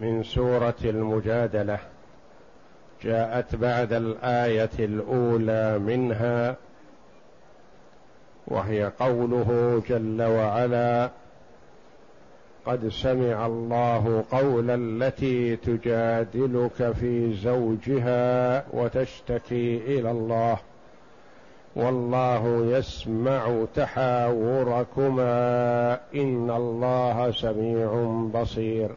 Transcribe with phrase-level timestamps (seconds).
[0.00, 1.78] من سورة المجادلة.
[3.02, 6.56] جاءت بعد الآية الأولى منها
[8.46, 11.10] وهي قوله جل وعلا
[12.66, 20.58] قد سمع الله قول التي تجادلك في زوجها وتشتكي إلى الله
[21.76, 25.30] والله يسمع تحاوركما
[26.14, 28.90] إن الله سميع بصير.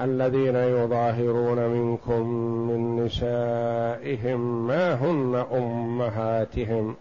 [0.00, 2.20] الذين يظاهرون منكم
[2.68, 6.96] من نسائهم ما هن أمهاتهم.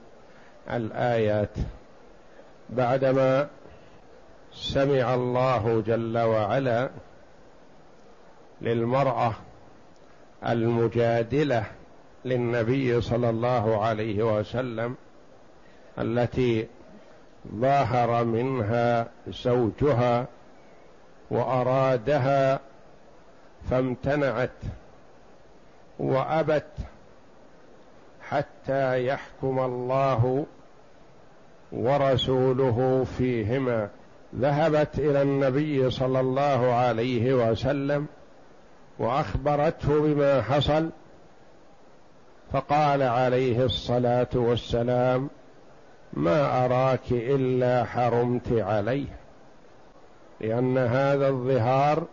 [0.72, 1.56] الآيات.
[2.70, 3.48] بعدما
[4.54, 6.90] سمع الله جل وعلا
[8.62, 9.34] للمرأة
[10.48, 11.64] المجادلة
[12.26, 14.96] للنبي صلى الله عليه وسلم
[16.00, 16.68] التي
[17.56, 20.28] ظاهر منها زوجها
[21.32, 22.60] وأرادها
[23.70, 24.50] فامتنعت
[26.00, 26.72] وأبت
[28.22, 30.46] حتى يحكم الله
[31.72, 33.90] ورسوله فيهما.
[34.36, 38.08] ذهبت إلى النبي صلى الله عليه وسلم
[39.00, 40.90] وأخبرته بما حصل
[42.54, 45.30] فقال عليه الصلاة والسلام
[46.14, 49.08] ما أراك إلا حرمت عليه
[50.42, 52.04] لأن هذا الظهار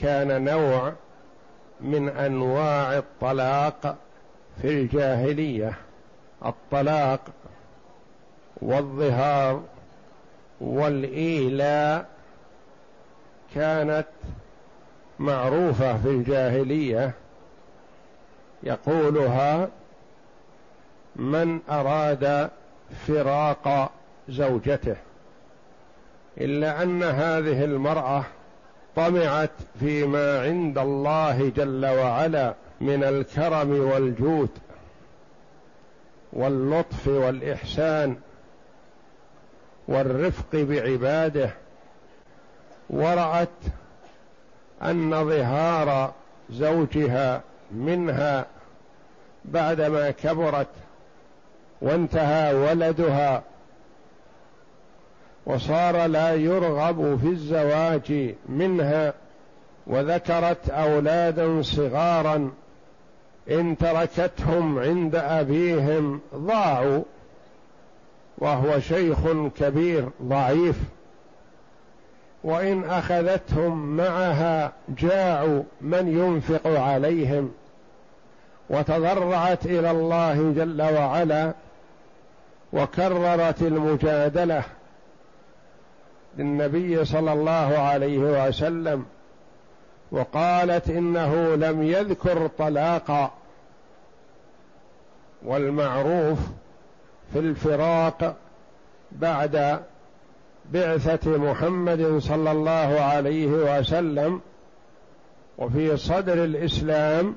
[0.00, 0.92] كان نوع
[1.80, 3.96] من أنواع الطلاق
[4.62, 5.74] في الجاهلية.
[6.46, 7.20] الطلاق
[8.56, 9.62] والظهار
[10.60, 12.06] والإيلاء
[13.54, 14.06] كانت
[15.18, 17.12] معروفة في الجاهلية.
[18.62, 19.68] يقولها
[21.16, 22.50] من أراد
[23.06, 23.90] فراق
[24.28, 24.96] زوجته.
[26.38, 28.24] إلا أن هذه المرأة
[28.96, 34.48] طمعت فيما عند الله جل وعلا من الكرم والجود
[36.32, 38.16] واللطف والإحسان
[39.88, 41.50] والرفق بعباده
[42.90, 43.48] ورأت
[44.82, 46.12] أن ظهار
[46.50, 47.40] زوجها
[47.72, 48.46] منها
[49.44, 50.68] بعدما كبرت
[51.82, 53.42] وانتهى ولدها
[55.46, 59.14] وصار لا يرغب في الزواج منها
[59.86, 62.50] وذكرت أولادا صغارا
[63.50, 67.02] إن تركتهم عند أبيهم ضاعوا
[68.38, 69.18] وهو شيخ
[69.58, 70.76] كبير ضعيف.
[72.44, 77.52] وإن أخذتهم معها جاعوا من ينفق عليهم.
[78.70, 81.52] وتضرعت إلى الله جل وعلا
[82.72, 84.62] وكررت المجادلة.
[86.38, 89.04] للنبي صلى الله عليه وسلم
[90.10, 93.32] وقالت إنه لم يذكر طلاقا
[95.44, 96.38] والمعروف
[97.32, 98.36] في الفراق
[99.12, 99.80] بعد
[100.72, 104.40] بعثة محمد صلى الله عليه وسلم
[105.58, 107.36] وفي صدر الإسلام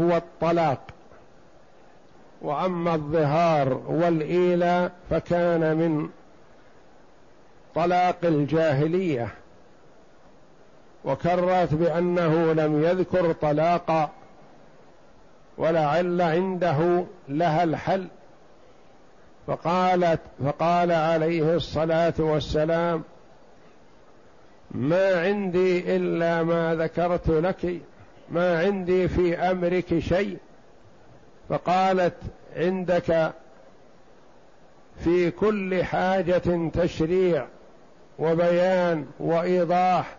[0.00, 0.80] هو الطلاق.
[2.42, 6.08] وأما الظهار والإيلاء فكان من
[7.78, 9.28] طلاق الجاهلية
[11.04, 14.10] وكرت بأنه لم يذكر طلاقا
[15.58, 18.06] ولعل عنده لها الحل.
[19.46, 23.02] فقالت فقال عليه الصلاة والسلام
[24.70, 27.80] ما عندي إلا ما ذكرت لك
[28.30, 30.38] ما عندي في أمرك شيء.
[31.48, 32.16] فقالت
[32.56, 33.32] عندك
[35.04, 37.46] في كل حاجة تشريع.
[38.18, 40.16] وبيان وإيضاح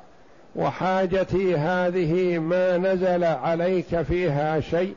[0.55, 4.95] وحاجتي هذه ما نزل عليك فيها شيء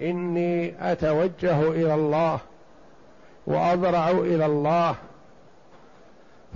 [0.00, 2.38] إني أتوجه إلى الله
[3.46, 4.94] وأضرع إلى الله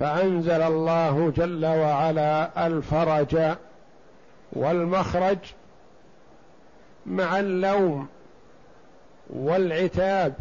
[0.00, 3.56] فأنزل الله جل وعلا الفرج
[4.52, 5.38] والمخرج
[7.06, 8.06] مع اللوم
[9.30, 10.34] والعتاب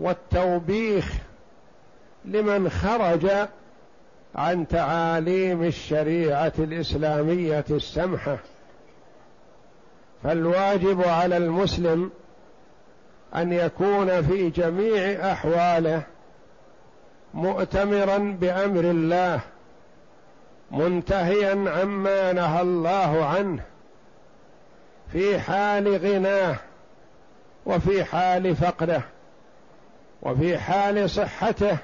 [0.00, 1.12] والتوبيخ
[2.24, 3.26] لمن خرج
[4.34, 8.38] عن تعاليم الشريعة الإسلامية السمحة.
[10.24, 12.10] فالواجب على المسلم
[13.34, 16.02] أن يكون في جميع أحواله
[17.34, 19.40] مؤتمرا بأمر الله
[20.70, 23.62] منتهيا عما نهى الله عنه
[25.12, 26.56] في حال غناه
[27.66, 29.02] وفي حال فقره
[30.22, 31.78] وفي حال صحته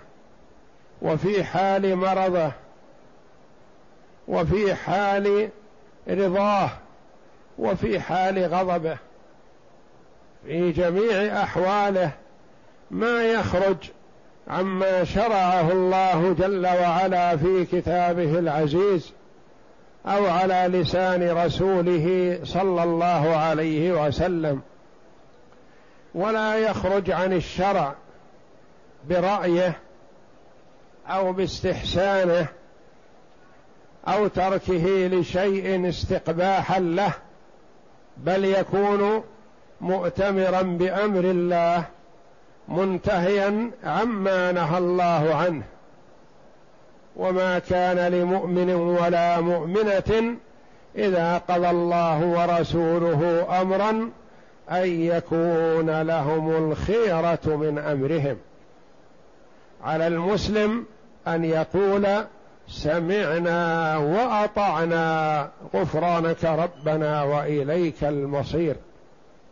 [1.05, 2.53] وفي حال مرضه
[4.29, 5.49] وفي حال
[6.09, 6.71] رضاه
[7.59, 8.97] وفي حال غضبه.
[10.47, 12.11] في جميع أحواله
[12.91, 13.77] ما يخرج
[14.49, 19.12] عما شرعه الله جل وعلا في كتابه العزيز
[20.07, 24.61] أو على لسان رسوله صلى الله عليه وسلم.
[26.15, 27.95] ولا يخرج عن الشرع
[29.09, 29.79] برأيه
[31.06, 32.47] أو باستحسانه
[34.09, 37.12] أو تركه لشيء استقباحا له
[38.17, 39.23] بل يكون
[39.81, 41.85] مؤتمرا بأمر الله
[42.69, 45.62] منتهيا عما نهى الله عنه.
[47.17, 50.37] وما كان لمؤمن ولا مؤمنة
[50.97, 54.11] إذا قضى الله ورسوله امرا
[54.71, 58.37] أن يكون لهم الخيرة من أمرهم.
[59.85, 60.85] على المسلم
[61.29, 62.07] أن يقول
[62.69, 68.77] سمعنا وأطعنا غفرانك ربنا وإليك المصير.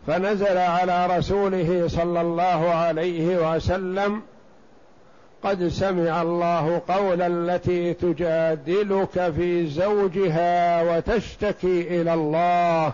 [0.06, 4.22] فنزل على رسوله صلى الله عليه وسلم
[5.44, 12.92] قد سمع الله قول التي تجادلك في زوجها وتشتكي إلى الله.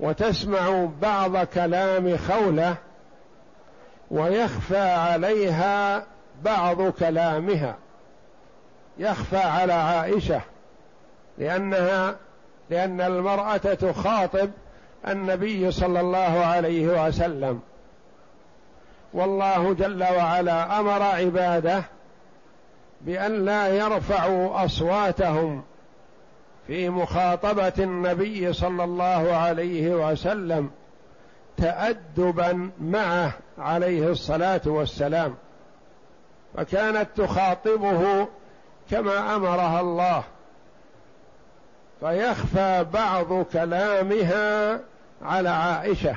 [0.00, 2.76] وتسمع بعض كلام خولة
[4.10, 6.06] ويخفى عليها
[6.42, 7.76] بعض كلامها.
[8.98, 10.40] يخفى على عائشة
[11.38, 12.16] لأنها
[12.70, 14.50] لأن المرأة تخاطب
[15.08, 17.60] النبي صلى الله عليه وسلم.
[19.12, 21.84] والله جل وعلا أمر عباده
[23.00, 25.62] بأن لا يرفعوا أصواتهم
[26.66, 30.70] في مخاطبة النبي صلى الله عليه وسلم
[31.56, 35.34] تادبا معه عليه الصلاة والسلام.
[36.56, 38.28] فكانت تخاطبه
[38.90, 40.24] كما أمرها الله.
[42.00, 44.80] فيخفى بعض كلامها
[45.22, 46.16] على عائشة.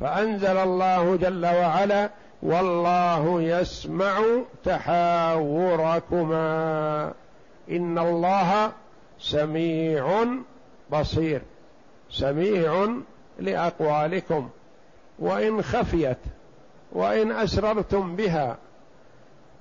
[0.00, 2.10] فأنزل الله جل وعلا
[2.44, 4.22] والله يسمع
[4.64, 6.34] تحاوركما.
[7.70, 8.72] إن الله
[9.18, 10.24] سميع
[10.92, 11.42] بصير.
[12.10, 12.88] سميع
[13.38, 14.48] لأقوالكم.
[15.18, 16.18] وإن خفيت
[16.92, 18.56] وإن أسررتم بها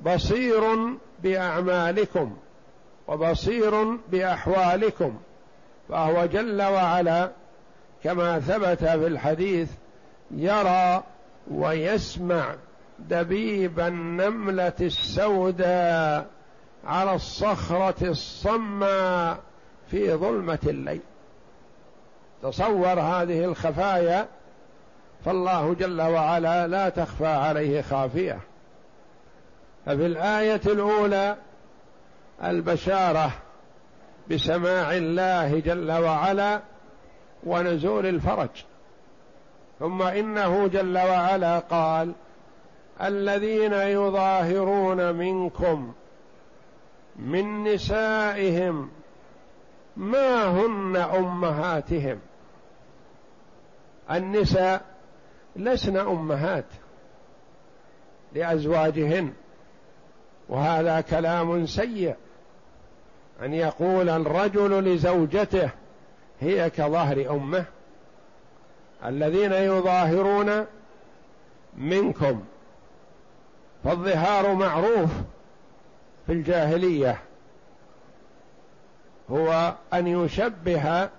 [0.06, 0.63] بصير
[1.24, 2.38] بأعمالكم
[3.08, 5.18] وبصير بأحوالكم.
[5.90, 7.30] فهو جل وعلا
[8.04, 9.70] كما ثبت في الحديث
[10.32, 11.04] يرى
[11.52, 12.56] ويسمع.
[13.00, 16.27] دبيب النملة السوداء
[16.85, 19.39] على الصخرة الصماء
[19.91, 21.01] في ظلمة الليل.
[22.43, 24.27] تصور هذه الخفايا
[25.25, 28.39] فالله جل وعلا لا تخفى عليه خافية.
[29.85, 31.38] ففي الآية الأولى
[32.43, 33.31] البشارة
[34.31, 36.59] بسماع الله جل وعلا
[37.43, 38.50] ونزول الفرج.
[39.79, 42.13] ثم إنه جل وعلا قال
[43.01, 45.93] الذين يظاهرون منكم
[47.15, 48.89] من نسائهم
[49.97, 52.19] ما هن أمهاتهم؟
[54.12, 54.85] النساء
[55.55, 56.65] لسن أمهات
[58.33, 59.33] لأزواجهن
[60.50, 62.15] وهذا كلام سيء.
[63.41, 65.69] أن يقول الرجل لزوجته
[66.39, 67.65] هي كظهر أمه
[69.05, 70.65] الذين يظاهرون
[71.77, 72.43] منكم
[73.84, 75.10] فالظهار معروف
[76.28, 77.20] في الجاهلية.
[79.32, 81.10] هو أن يشبه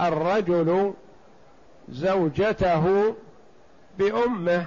[0.00, 0.94] الرجل
[1.88, 3.14] زوجته
[3.98, 4.66] بأمه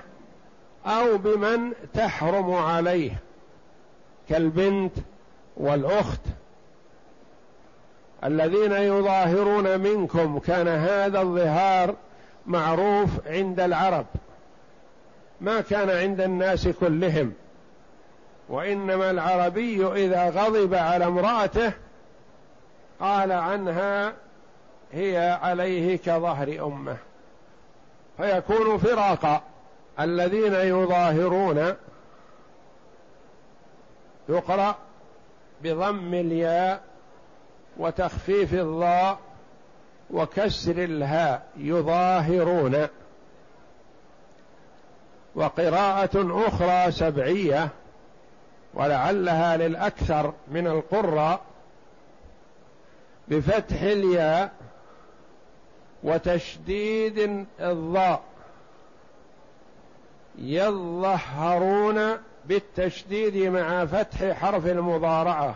[0.86, 3.12] أو بمن تحرم عليه
[4.30, 4.94] كالبنت
[5.58, 6.22] والأخت.
[8.24, 11.96] الذين يظاهرون منكم كان هذا الظهار
[12.46, 14.06] معروف عند العرب.
[15.42, 17.34] ما كان عند الناس كلهم
[18.50, 21.72] وإنما العربي إذا غضب على امرأته
[23.00, 24.14] قال عنها
[24.92, 26.98] هي عليه كظهر أمه.
[28.18, 29.42] فيكون فراقا
[30.00, 31.76] الذين يظاهرون
[34.30, 34.76] يقرأ
[35.64, 36.82] بضم الياء
[37.78, 39.20] وتخفيف الضاء
[40.12, 42.88] وكسر الهاء يظاهرون.
[45.36, 47.70] وقراءة أخرى سبعية
[48.74, 51.42] ولعلها للأكثر من القراء
[53.28, 54.52] بفتح الياء
[56.04, 58.22] وتشديد الضاء
[60.38, 65.56] يظهرون بالتشديد مع فتح حرف المضارعة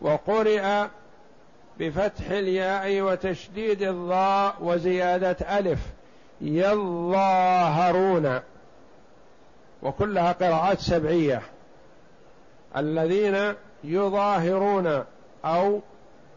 [0.00, 0.86] وقرئ
[1.78, 5.78] بفتح الياء وتشديد الضاء وزيادة ألف
[6.40, 8.40] يظاهرون.
[9.82, 11.42] وكلها قراءات سبعية.
[12.76, 13.54] الذين
[13.84, 15.04] يظاهرون
[15.44, 15.80] أو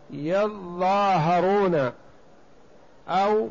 [0.09, 1.91] يظاهرون
[3.07, 3.49] أو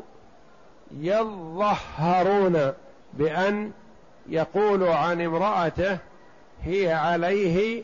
[0.91, 2.73] يظهرون
[3.13, 3.71] بأن
[4.29, 5.97] يقول عن امرأته
[6.63, 7.83] هي عليه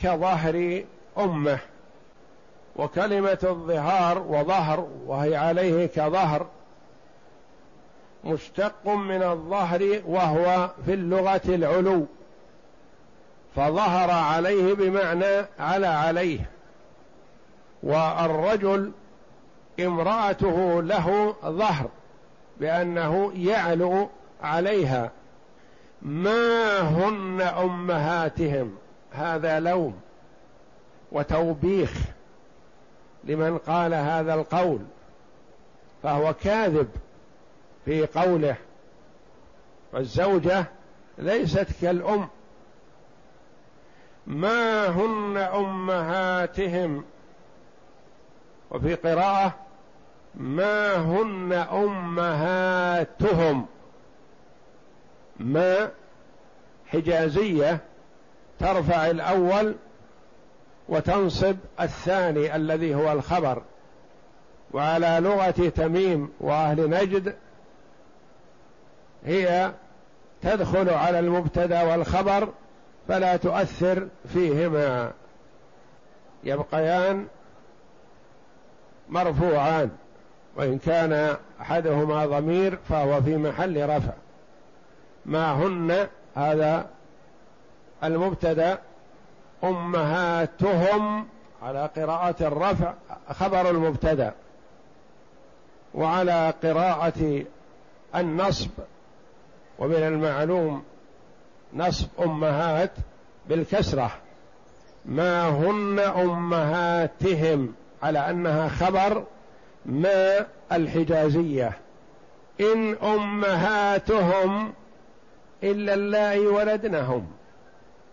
[0.00, 0.84] كظهر
[1.18, 1.58] أمه.
[2.76, 6.46] وكلمة الظهار وظهر وهي عليه كظهر
[8.24, 12.06] مشتق من الظهر وهو في اللغة العلو
[13.56, 16.50] فظهر عليه بمعنى على عليه.
[17.82, 18.92] والرجل
[19.80, 21.88] امرأته له ظهر
[22.60, 24.08] بأنه يعلو
[24.42, 25.10] عليها.
[26.02, 28.76] ما هن أمهاتهم؟
[29.12, 30.00] هذا لوم
[31.12, 31.92] وتوبيخ
[33.24, 34.80] لمن قال هذا القول
[36.02, 36.88] فهو كاذب.
[37.84, 38.56] في قوله
[39.92, 40.64] والزوجة
[41.18, 42.28] ليست كالأم.
[44.26, 47.04] ما هن أمهاتهم؟
[48.70, 49.54] وفي قراءة
[50.34, 52.86] ما هن أمهاتهم؟
[55.40, 55.90] ما
[56.86, 57.80] حجازية
[58.58, 59.74] ترفع الأول
[60.88, 63.62] وتنصب الثاني الذي هو الخبر.
[64.72, 67.36] وعلى لغة تميم وأهل نجد
[69.24, 69.72] هي
[70.42, 72.48] تدخل على المبتدا والخبر
[73.08, 75.12] فلا تؤثر فيهما.
[76.44, 77.26] يبقيان
[79.08, 79.90] مرفوعان
[80.56, 84.12] وإن كان أحدهما ضمير فهو في محل رفع.
[85.26, 86.86] ما هن؟ هذا
[88.04, 88.78] المبتدا.
[89.64, 91.26] أمهاتهم
[91.62, 92.94] على قراءة الرفع
[93.30, 94.32] خبر المبتدا.
[95.94, 97.44] وعلى قراءة
[98.14, 98.70] النصب.
[99.78, 100.82] ومن المعلوم
[101.74, 102.90] نصب أمهات
[103.48, 104.10] بالكسرة.
[105.04, 109.24] ما هن أمهاتهم؟ على أنها خبر
[109.86, 111.72] ما الحجازية.
[112.60, 114.72] إن أمهاتهم
[115.62, 117.26] إلا اللائي ولدنهم.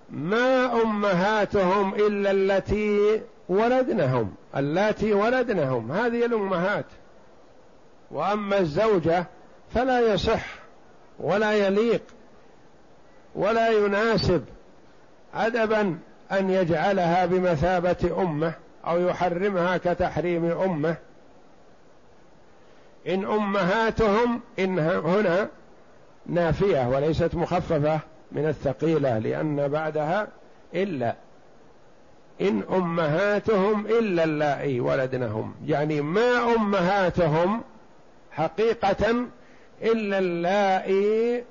[0.10, 4.36] ما أمهاتهم إلا التي ولدنهم.
[4.56, 5.92] اللاتي ولدنهم.
[5.92, 6.86] هذه الأمهات.
[8.12, 9.26] وأما الزوجة
[9.74, 10.61] فلا يصح
[11.20, 12.02] ولا يليق
[13.36, 14.46] ولا يناسب
[15.34, 15.98] ادبا
[16.32, 18.54] أن يجعلها بمثابة أمة
[18.88, 20.96] أو يحرمها كتحريم أمة.
[23.08, 25.50] إن أمهاتهم إن هنا
[26.26, 28.00] نافية وليست مخففة
[28.32, 30.28] من الثقيلة لأن بعدها
[30.76, 31.16] إلا.
[32.42, 35.56] إن أمهاتهم إلا اللائي ولدنهم.
[35.66, 37.62] يعني ما أمهاتهم
[38.32, 39.26] حقيقة
[39.84, 41.44] إلا اللائي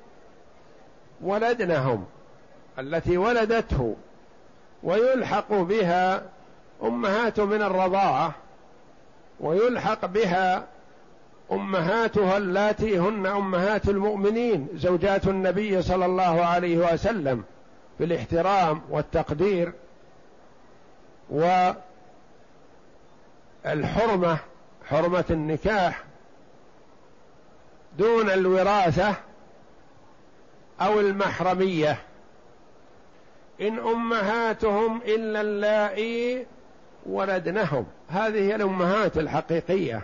[1.23, 2.05] ولدنهم
[2.79, 3.97] التي ولدته
[4.83, 6.23] ويلحق بها
[6.83, 8.35] أمهات من الرضاعة
[9.41, 10.67] ويلحق بها
[11.53, 17.45] أمهاتها اللاتي هن أمهات المؤمنين زوجات النبي صلى الله عليه وسلم
[17.99, 19.73] في الاحترام والتقدير
[23.65, 24.39] والحرمة
[24.89, 26.05] حرمة النكاح
[28.01, 29.15] دون الوراثة
[30.81, 31.99] أو المحرمية.
[33.61, 36.47] إن أمهاتهم إلا اللائي
[37.07, 40.03] ولدنهم هذه الأمهات الحقيقية.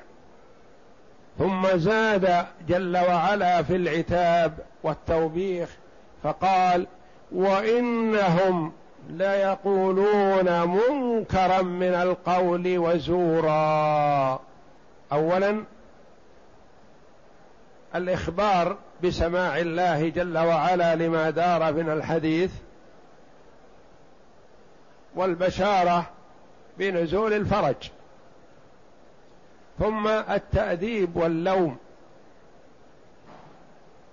[1.38, 5.68] ثم زاد جل وعلا في العتاب والتوبيخ
[6.22, 6.86] فقال
[7.32, 8.72] وإنهم
[9.10, 14.40] ليقولون منكرا من القول وزورا.
[15.12, 15.64] اولا
[17.96, 22.50] الإخبار بسماع الله جل وعلا لما دار من الحديث
[25.14, 26.10] والبشارة
[26.78, 27.90] بنزول الفرج.
[29.78, 31.76] ثم التأديب واللوم.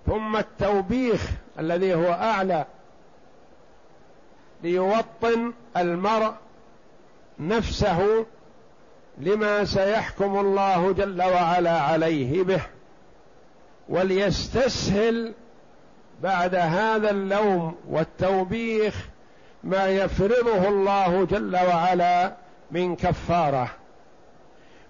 [0.06, 2.64] ثم التوبيخ الذي هو أعلى.
[4.62, 6.32] ليوطن المرء
[7.38, 8.26] نفسه
[9.18, 12.60] لما سيحكم الله جل وعلا عليه به.
[13.88, 15.32] وليستسهل
[16.22, 18.94] بعد هذا اللوم والتوبيخ
[19.64, 22.32] ما يفرضه الله جل وعلا
[22.70, 23.70] من كفارة.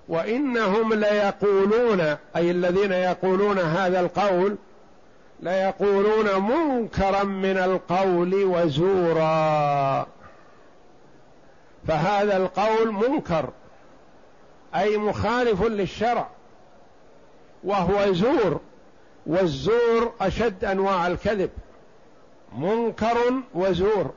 [0.08, 2.00] وإنهم ليقولون
[2.36, 4.56] أي الذين يقولون هذا القول
[5.40, 10.06] ليقولون منكرا من القول وزورا.
[11.88, 13.50] فهذا القول منكر
[14.74, 16.28] أي مخالف للشرع
[17.64, 18.60] وهو زور.
[19.26, 21.50] والزور أشد أنواع الكذب
[22.58, 23.16] منكر
[23.54, 24.10] وزور.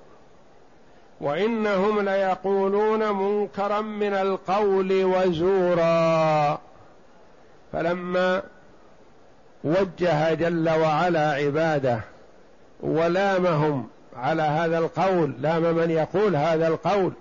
[1.21, 6.59] وإنهم ليقولون منكرا من القول وزورا.
[7.73, 8.43] فلما
[9.63, 11.99] وجه جل وعلا عباده
[12.79, 17.13] ولامهم على هذا القول لام من يقول هذا القول.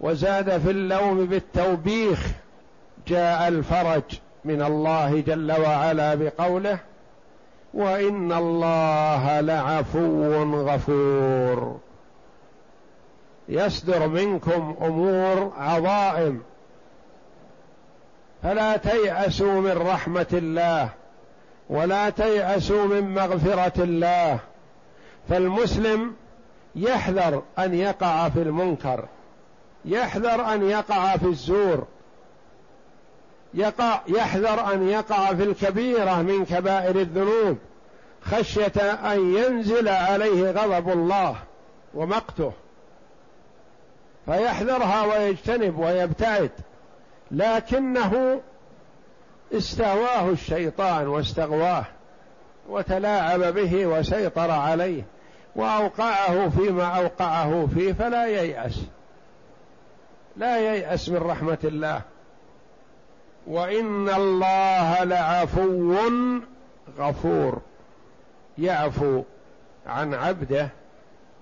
[0.00, 2.26] وزاد في اللوم بالتوبيخ
[3.06, 4.02] جاء الفرج.
[4.44, 6.78] من الله جل وعلا بقوله
[7.74, 11.78] وإن الله لعفو غفور.
[13.48, 16.42] يصدر منكم أمور عظائم.
[18.42, 20.88] فلا تيأسوا من رحمة الله
[21.70, 24.38] ولا تيأسوا من مغفرة الله.
[25.28, 26.14] فالمسلم
[26.76, 29.04] يحذر أن يقع في المنكر
[29.84, 31.86] يحذر أن يقع في الزور
[33.54, 37.58] يقع يحذر أن يقع في الكبيرة من كبائر الذنوب
[38.22, 38.80] خشية
[39.12, 41.36] أن ينزل عليه غضب الله
[41.94, 42.52] ومقته.
[44.26, 46.50] فيحذرها ويجتنب ويبتعد
[47.30, 48.40] لكنه
[49.52, 51.84] استهواه الشيطان واستغواه
[52.68, 55.02] وتلاعب به وسيطر عليه
[55.56, 58.80] وأوقعه فيما أوقعه فيه فلا ييأس.
[60.36, 62.02] لا ييأس من رحمة الله.
[63.50, 66.00] وإن الله لعفو
[66.98, 67.60] غفور.
[68.58, 69.22] يعفو
[69.86, 70.68] عن عبده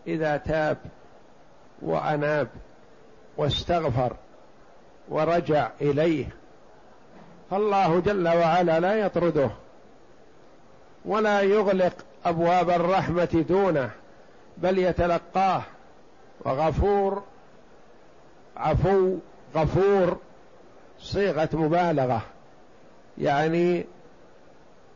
[0.06, 0.76] إذا تاب
[1.82, 2.48] وأناب
[3.36, 4.16] واستغفر
[5.08, 6.26] ورجع إليه.
[7.50, 9.50] فالله جل وعلا لا يطرده
[11.04, 11.94] ولا يغلق
[12.24, 13.90] أبواب الرحمة دونه
[14.56, 15.62] بل يتلقاه.
[16.44, 17.22] وغفور
[18.56, 19.16] عفو
[19.56, 20.18] غفور.
[21.00, 22.22] صيغة مبالغة.
[23.18, 23.84] يعني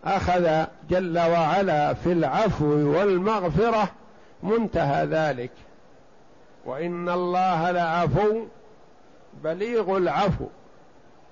[0.05, 3.89] أخذ جل وعلا في العفو والمغفرة
[4.43, 5.51] منتهى ذلك.
[6.65, 8.45] وإن الله لعفو
[9.45, 10.47] بليغ العفو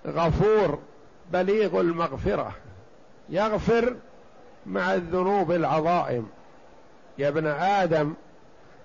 [0.06, 0.78] غفور
[1.33, 2.52] بليغ المغفرة
[3.28, 3.96] يغفر
[4.66, 6.28] مع الذنوب العظائم.
[7.18, 8.14] يا ابن آدم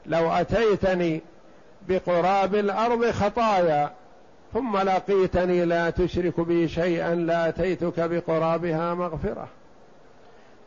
[0.06, 1.22] لو أتيتني
[1.90, 3.92] بقراب الأرض خطايا
[4.54, 9.48] ثم لقيتني لا تشرك بي شيئا لاتيتك بقرابها مغفرة.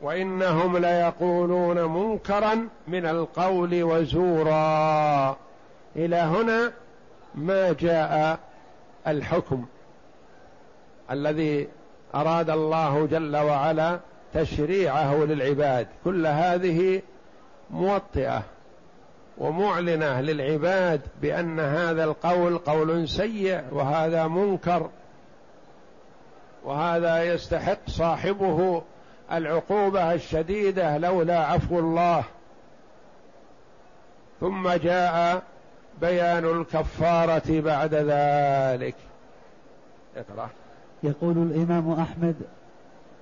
[0.02, 5.36] وإنهم ليقولون منكرا من القول وزورا.
[5.96, 6.72] إلى هنا
[7.34, 8.38] ما جاء
[9.06, 9.64] الحكم
[11.10, 11.68] الذي
[12.14, 13.98] أراد الله جل وعلا
[14.34, 15.86] تشريعه للعباد.
[16.04, 17.02] كل هذه
[17.70, 18.42] موطئة.
[19.38, 24.90] ومعلنة للعباد بأن هذا القول قول سيء وهذا منكر
[26.64, 28.82] وهذا يستحق صاحبه
[29.32, 32.24] العقوبة الشديدة لولا عفو الله.
[34.40, 35.42] ثم جاء
[36.00, 38.94] بيان الكفارة بعد ذلك.
[40.16, 40.48] اقرأ.
[41.02, 42.34] يقول الإمام أحمد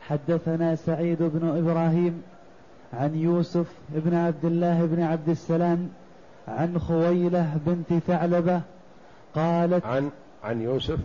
[0.09, 2.22] حدثنا سعيد بن إبراهيم
[2.92, 5.90] عن يوسف بن عبد الله بن عبد السلام
[6.48, 8.61] عن خويلة بنت ثعلبة
[9.35, 10.11] قالت عن
[10.44, 10.98] عن يوسف.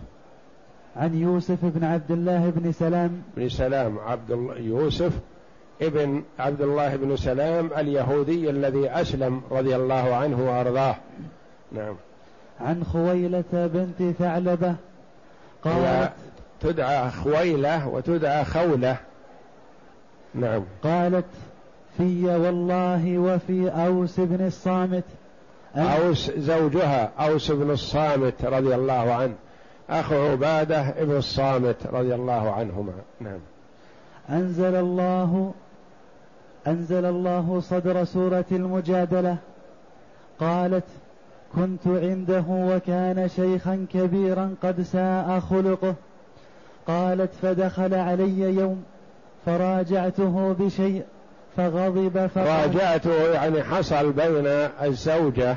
[0.96, 3.22] عن يوسف بن عبد الله بن سلام.
[3.36, 5.12] بن سلام عبد الله يوسف
[5.82, 10.96] ابن عبد الله بن سلام اليهودي الذي أسلم رضي الله عنه وأرضاه.
[11.72, 11.94] نعم.
[12.60, 14.74] عن خويلة بنت ثعلبة
[15.64, 16.12] قالت
[16.60, 18.96] تدعى خويلة وتدعى خولة.
[20.34, 20.62] نعم.
[20.82, 21.24] قالت
[21.96, 25.04] في والله وفي أوس بن الصامت
[25.76, 29.34] أوس زوجها أوس بن الصامت رضي الله عنه.
[29.90, 32.92] أخو عبادة ابن الصامت رضي الله عنهما.
[33.20, 33.38] نعم.
[34.30, 35.52] أنزل الله
[36.66, 39.36] أنزل الله صدر سورة المجادلة.
[40.40, 40.84] قالت
[41.54, 45.94] كنت عنده وكان شيخا كبيرا قد ساء خلقه.
[46.86, 48.82] قالت فدخل علي يوم
[49.46, 51.02] فراجعته بشيء
[51.56, 54.46] فغضب راجعته يعني حصل بين
[54.82, 55.56] الزوجة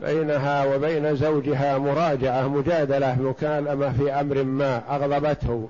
[0.00, 5.68] بينها وبين زوجها مراجعة مجادلة مكالمة في أمر ما أغضبته.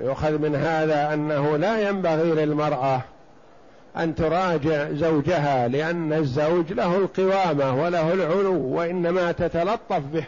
[0.00, 3.00] يؤخذ من هذا أنه لا ينبغي للمرأة
[3.96, 10.24] أن تراجع زوجها لأن الزوج له القوامة وله العلو وإنما تتلطف به.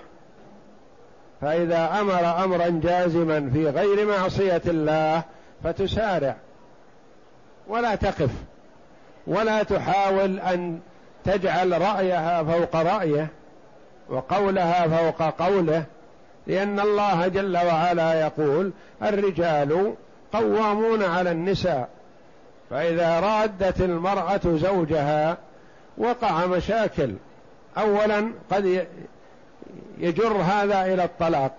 [1.41, 5.23] فإذا أمر أمرا جازما في غير معصية الله
[5.65, 6.37] فتسارع.
[7.71, 8.31] ولا تقف.
[9.27, 10.81] ولا تحاول أن
[11.25, 13.29] تجعل رأيها فوق رأيه
[14.09, 15.85] وقولها فوق قوله
[16.47, 19.95] لأن الله جل وعلا يقول الرجال
[20.33, 21.89] قوامون على النساء
[22.71, 25.37] فإذا رادت المرأة زوجها
[25.99, 27.15] وقع مشاكل
[27.79, 28.87] أولا قد
[29.99, 31.53] يجر هذا إلى الطلاق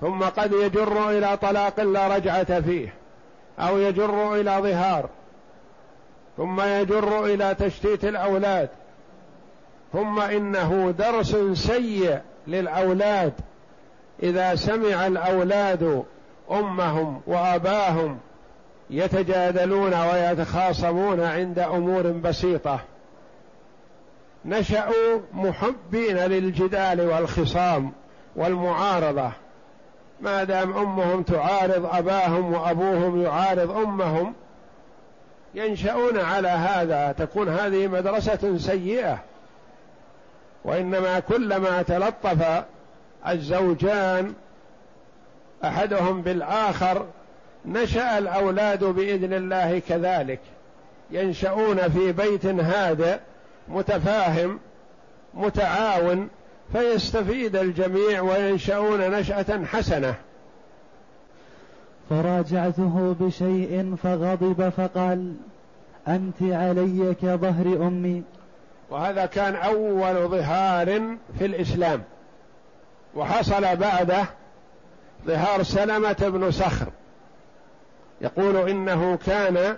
[0.00, 2.94] ثم قد يجر إلى طلاق لا رجعة فيه.
[3.58, 5.08] أو يجر إلى ظهار
[6.36, 8.68] ثم يجر إلى تشتيت الأولاد
[9.92, 13.32] ثم إنه درس سيء للأولاد.
[14.22, 16.04] إذا سمع الأولاد
[16.50, 18.18] أمهم وأباهم
[18.90, 22.80] يتجادلون ويتخاصمون عند أمور بسيطة
[24.44, 27.92] نشأوا محبين للجدال والخصام
[28.36, 29.30] والمعارضة.
[30.20, 34.34] ما دام أمهم تعارض أباهم وأبوهم يعارض أمهم
[35.54, 39.18] ينشأون على هذا تكون هذه مدرسة سيئة.
[40.64, 42.64] وإنما كلما تلطف
[43.28, 44.34] الزوجان
[45.64, 47.06] أحدهم بالآخر
[47.66, 50.40] نشأ الأولاد بإذن الله كذلك.
[51.10, 53.18] ينشأون في بيت هادئ
[53.68, 54.60] متفاهم
[55.34, 56.28] متعاون
[56.72, 60.14] فيستفيد الجميع وينشأون نشأة حسنة.
[62.10, 65.34] فراجعته بشيء فغضب فقال
[66.08, 68.22] أنت علي كظهر أمي.
[68.90, 72.02] وهذا كان أول ظهار في الإسلام.
[73.14, 74.24] وحصل بعده
[75.26, 76.86] ظهار سلمة بن صخر.
[78.20, 79.76] يقول إنه كان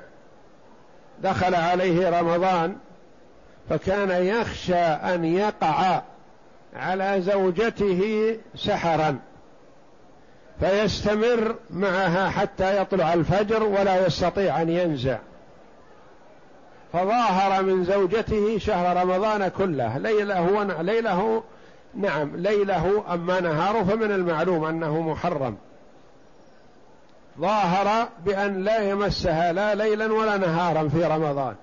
[1.22, 2.76] دخل عليه رمضان
[3.70, 6.02] فكان يخشى أن يقع
[6.76, 8.02] على زوجته
[8.54, 9.18] سحرا
[10.60, 15.18] فيستمر معها حتى يطلع الفجر ولا يستطيع أن ينزع.
[16.92, 19.98] فظاهر من زوجته شهر رمضان كله.
[19.98, 21.42] ليله ليله
[21.94, 25.56] نعم ليله أما نهاره فمن المعلوم أنه محرم.
[27.40, 31.54] ظاهر بأن لا يمسها لا ليلا ولا نهارا في رمضان.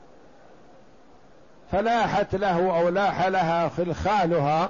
[1.71, 4.69] فلاحت له أو لاح لها خلخالها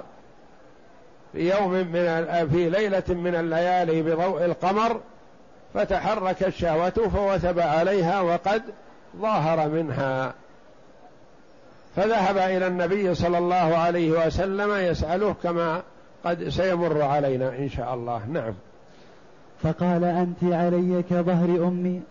[1.34, 5.00] في يوم من في ليلة من الليالي بضوء القمر
[5.74, 8.62] فتحرك الشهوة فوثب عليها وقد
[9.16, 10.34] ظاهر منها.
[11.96, 15.82] فذهب إلى النبي صلى الله عليه وسلم يسأله كما
[16.24, 18.26] قد سيمر علينا إن شاء الله.
[18.28, 18.54] نعم.
[19.62, 22.02] فقال أنت علي كظهر أمي؟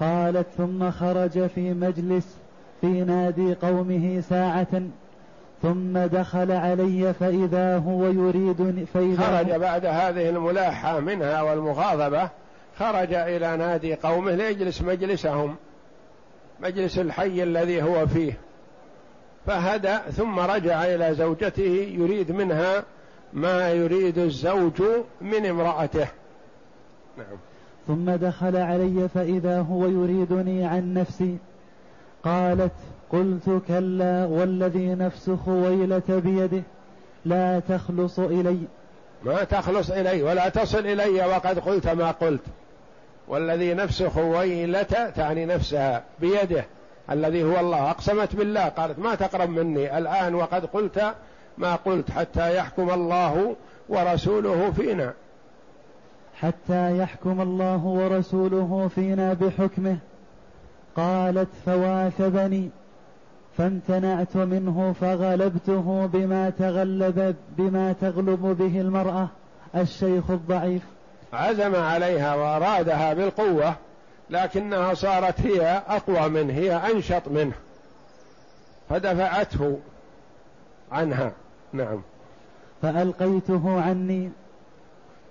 [0.00, 2.36] قالت ثم خرج في مجلس
[2.80, 4.82] في نادي قومه ساعة
[5.62, 12.28] ثم دخل علي فإذا هو يريد فإذا خرج بعد هذه الملاحة منها والمغاضبة
[12.78, 15.56] خرج إلى نادي قومه ليجلس مجلسهم
[16.60, 18.38] مجلس الحي الذي هو فيه.
[19.46, 22.82] فهدى ثم رجع إلى زوجته يريد منها
[23.32, 24.82] ما يريد الزوج
[25.20, 26.08] من امرأته.
[27.18, 27.38] نعم.
[27.86, 31.36] ثم دخل علي فإذا هو يريدني عن نفسي.
[32.24, 32.72] قالت
[33.12, 36.62] قلت كلا والذي نفس خويلة بيده
[37.24, 38.58] لا تخلص إلي.
[39.24, 42.40] ما تخلص إلي ولا تصل إلي وقد قلت ما قلت.
[43.28, 46.64] والذي نفس خويلة تعني نفسها بيده.
[47.10, 47.90] الذي هو الله.
[47.90, 48.68] أقسمت بالله.
[48.68, 49.98] قالت ما تقرب مني.
[49.98, 51.14] الآن وقد قلت
[51.58, 53.56] ما قلت حتى يحكم الله
[53.88, 55.12] ورسوله فينا.
[56.34, 59.98] حتى يحكم الله ورسوله فينا بحكمه.
[60.96, 62.70] قالت فواثبني
[63.60, 69.28] فامتنعت منه فغلبته بما تغلب بما تغلب به المرأة
[69.76, 70.82] الشيخ الضعيف.
[71.32, 73.74] عزم عليها وأرادها بالقوة
[74.30, 77.52] لكنها صارت هي أقوى منه هي أنشط منه.
[78.88, 79.78] فدفعته
[80.92, 81.32] عنها.
[81.72, 82.02] نعم.
[82.82, 84.30] فألقيته عني.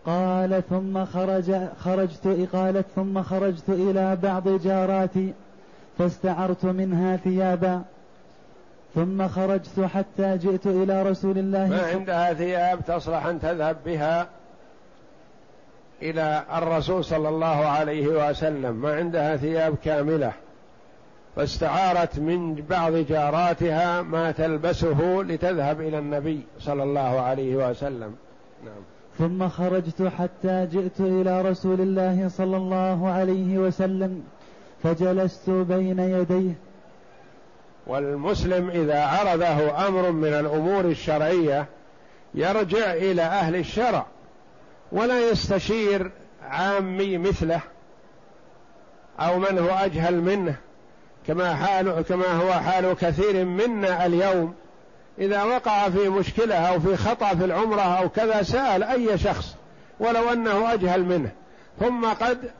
[0.06, 5.34] قال ثم خرج خرجت قالت ثم خرجت إلى بعض جاراتي
[5.98, 7.84] فاستعرت منها ثيابا.
[8.96, 14.28] ثم خرجت حتى جئت إلى رسول الله ما عندها ثياب تصلح أن تذهب بها
[16.02, 18.76] إلى الرسول صلى الله عليه وسلم.
[18.76, 20.32] ما عندها ثياب كاملة.
[21.36, 28.16] فاستعارت من بعض جاراتها ما تلبسه لتذهب إلى النبي صلى الله عليه وسلم.
[28.66, 28.82] نعم.
[29.18, 34.24] ثم خرجت حتى جئت إلى رسول الله صلى الله عليه وسلم
[34.84, 36.54] فجلست بين يديه
[37.90, 41.66] والمسلم إذا عرضه أمر من الأمور الشرعية
[42.34, 44.06] يرجع إلى أهل الشرع
[44.92, 46.12] ولا يستشير
[46.44, 47.62] عامي مثله
[49.20, 50.56] أو من هو أجهل منه
[51.28, 54.56] كما حال كما هو حال كثير منا اليوم.
[55.20, 59.56] إذا وقع في مشكلة أو في خطأ في العمرة أو كذا سأل أي شخص
[60.00, 61.32] ولو أنه أجهل منه.
[61.80, 62.52] ثم قد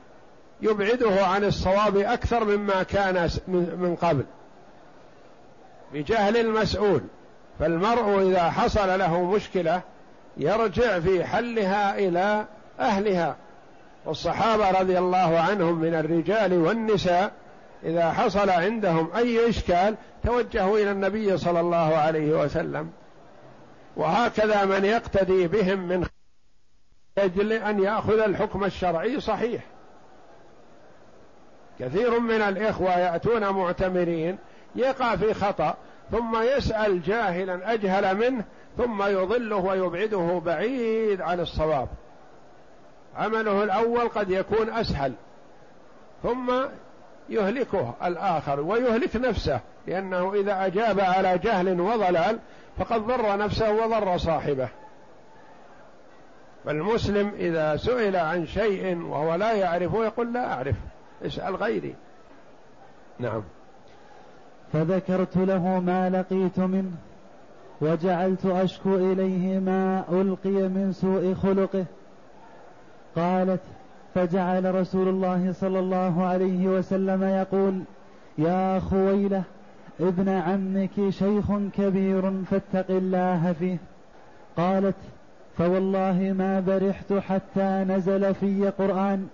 [0.62, 4.24] يبعده عن الصواب أكثر مما كان من قبل.
[5.94, 7.02] بجهل المسؤول
[7.60, 9.82] فالمرء إذا حصل له مشكلة
[10.38, 12.46] يرجع في حلها إلى
[12.80, 13.36] أهلها.
[14.06, 17.32] والصحابة رضي الله عنهم من الرجال والنساء
[17.84, 22.92] إذا حصل عندهم أي إشكال توجهوا إلى النبي صلى الله عليه وسلم.
[23.96, 26.06] وهكذا من يقتدي بهم من
[27.18, 29.64] أجل أن يأخذ الحكم الشرعي صحيح.
[31.80, 34.38] كثير من الإخوة يأتون معتمرين
[34.76, 35.78] يقع في خطأ
[36.12, 38.44] ثم يسأل جاهلا أجهل منه
[38.78, 41.88] ثم يضله ويبعده بعيد عن الصواب.
[43.16, 45.14] عمله الأول قد يكون أسهل
[46.24, 46.54] ثم
[47.30, 52.40] يهلكه الآخر ويهلك نفسه لأنه إذا أجاب على جهل وضلال
[52.78, 54.70] فقد ضر نفسه وضر صاحبه.
[56.66, 60.76] فالمسلم إذا سئل عن شيء وهو لا يعرفه يقول لا أعرف
[61.26, 61.96] اسأل غيري.
[63.20, 63.44] نعم.
[64.74, 66.92] فذكرت له ما لقيت منه
[67.82, 71.86] وجعلت أشكو إليه ما ألقي من سوء خلقه.
[73.16, 73.62] قالت
[74.16, 77.82] فجعل رسول الله صلى الله عليه وسلم يقول
[78.38, 79.44] يا خويلة
[80.00, 81.46] ابن عمك شيخ
[81.78, 83.78] كبير فاتق الله فيه.
[84.58, 84.96] قالت
[85.58, 89.28] فوالله ما برحت حتى نزل في قرآن.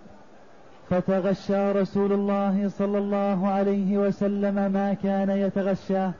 [0.90, 6.12] فتغشى رسول الله صلى الله عليه وسلم ما كان يتغشاه.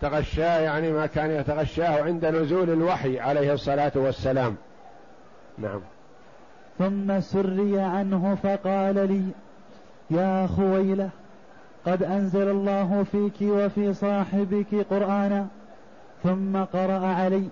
[0.00, 4.56] تغشاه يعني ما كان يتغشاه عند نزول الوحي عليه الصلاة والسلام.
[5.58, 5.80] نعم.
[6.78, 9.22] ثم سري عنه فقال لي
[10.10, 11.10] يا خويلة
[11.86, 15.46] قد أنزل الله فيك وفي صاحبك قرآنا.
[16.22, 17.48] ثم قرأ علي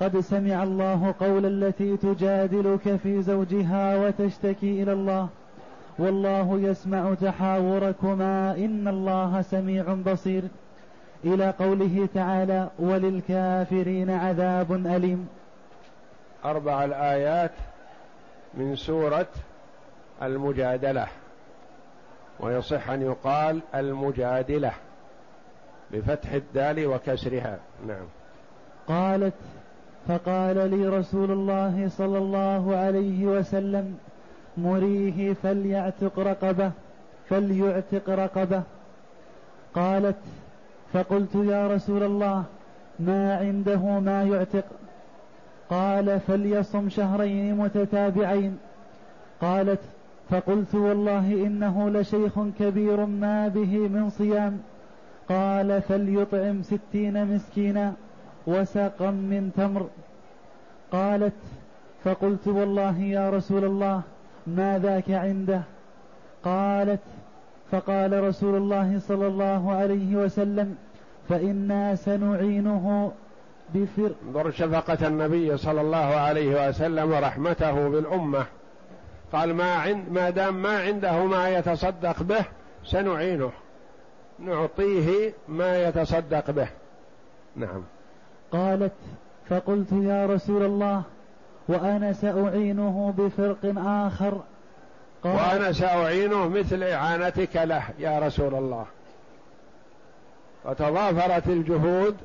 [0.00, 5.28] قد سمع الله قول التي تجادلك في زوجها وتشتكي إلى الله.
[5.98, 10.42] والله يسمع تحاوركما إن الله سميع بصير.
[11.24, 15.28] إلى قوله تعالى وللكافرين عذاب أليم.
[16.44, 17.52] أربع الآيات
[18.54, 19.26] من سورة
[20.22, 21.06] المجادلة.
[22.40, 24.72] ويصح أن يقال المجادلة
[25.92, 27.58] بفتح الدال وكسرها.
[27.86, 28.06] نعم.
[28.88, 29.34] قالت
[30.08, 33.98] فقال لي رسول الله صلى الله عليه وسلم
[34.58, 36.70] مريه فليعتق رقبه
[37.28, 38.62] فليعتق رقبه.
[39.74, 40.16] قالت
[40.92, 42.44] فقلت يا رسول الله
[43.00, 44.64] ما عنده ما يعتق؟
[45.70, 48.58] قال فليصم شهرين متتابعين.
[49.40, 49.80] قالت
[50.30, 54.60] فقلت والله انه لشيخ كبير ما به من صيام.
[55.28, 57.92] قال فليطعم ستين مسكينا
[58.46, 59.86] وسقا من تمر.
[60.92, 61.32] قالت
[62.04, 64.02] فقلت والله يا رسول الله
[64.56, 65.62] ما ذاك عنده؟
[66.44, 67.00] قالت
[67.70, 70.76] فقال رسول الله صلى الله عليه وسلم
[71.28, 73.12] فإنا سنعينه
[73.74, 74.10] بفر.
[74.26, 78.46] انظر شفقة النبي صلى الله عليه وسلم ورحمته بالأمة.
[79.32, 82.44] قال ما عند ما دام ما عنده ما يتصدق به
[82.84, 83.50] سنعينه.
[84.38, 86.68] نعطيه ما يتصدق به.
[87.56, 87.82] نعم.
[88.52, 88.92] قالت
[89.48, 91.02] فقلت يا رسول الله
[91.68, 94.40] وأنا سأعينه بفرق آخر.
[95.24, 98.86] قال وأنا سأعينه مثل إعانتك له يا رسول الله.
[100.64, 102.16] وتضافرت الجهود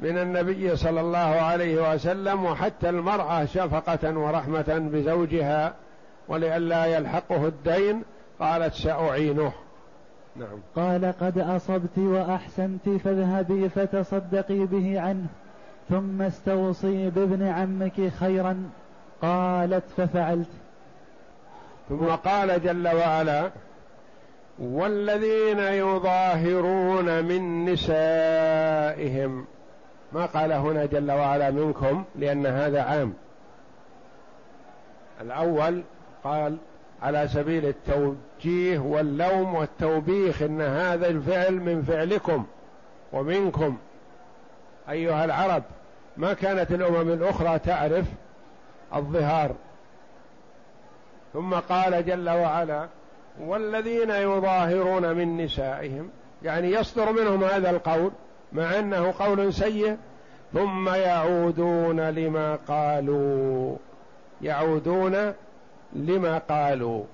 [0.00, 5.74] من النبي صلى الله عليه وسلم وحتى المرأة شفقة ورحمة بزوجها
[6.28, 8.02] ولئلا يلحقه الدين
[8.40, 9.52] قالت سأعينه.
[10.36, 10.58] نعم.
[10.76, 15.26] قال قد أصبت وأحسنت فاذهبي فتصدقي به عنه.
[15.88, 18.70] ثم استوصي بابن عمك خيرا.
[19.22, 20.48] قالت ففعلت.
[21.88, 23.50] ثم قال جل وعلا
[24.58, 29.44] والذين يظاهرون من نسائهم.
[30.12, 33.12] ما قال هنا جل وعلا منكم لأن هذا عام.
[35.20, 35.82] الأول
[36.24, 36.56] قال
[37.02, 42.46] على سبيل التوجيه واللوم والتوبيخ إن هذا الفعل من فعلكم
[43.12, 43.76] ومنكم.
[44.90, 45.62] أيها العرب
[46.16, 48.06] ما كانت الأمم الأخرى تعرف
[48.94, 49.54] الظهار.
[51.32, 52.88] ثم قال جل وعلا
[53.40, 56.08] والذين يظاهرون من نسائهم
[56.42, 58.10] يعني يصدر منهم هذا القول
[58.52, 59.96] مع أنه قول سيء
[60.52, 63.76] ثم يعودون لما قالوا
[64.42, 65.32] يعودون
[65.92, 67.04] لما قالوا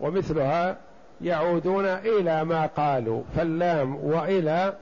[0.00, 0.76] ومثلها
[1.20, 4.74] يعودون إلى ما قالوا فاللام وإلى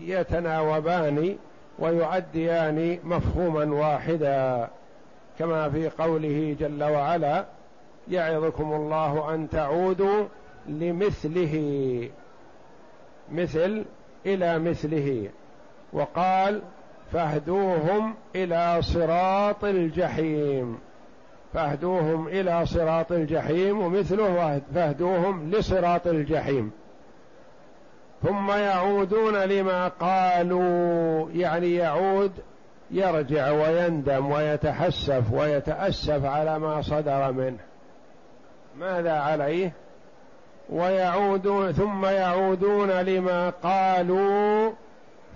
[0.00, 1.36] يتناوبان
[1.78, 4.68] ويؤديان مفهوما واحدا
[5.38, 7.44] كما في قوله جل وعلا
[8.10, 10.24] يعظكم الله أن تعودوا
[10.66, 12.08] لمثله
[13.32, 13.84] مثل
[14.26, 15.28] إلى مثله
[15.92, 16.62] وقال
[17.12, 20.78] فاهدوهم إلى صراط الجحيم
[21.54, 26.70] فاهدوهم إلى صراط الجحيم ومثله فاهدوهم لصراط الجحيم.
[28.24, 32.32] ثم يعودون لما قالوا يعني يعود
[32.90, 37.58] يرجع ويندم ويتحسف ويتأسف على ما صدر منه.
[38.78, 39.72] ماذا عليه؟
[40.70, 44.72] ويعودون ثم يعودون لما قالوا